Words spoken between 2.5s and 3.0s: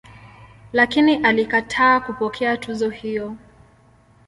tuzo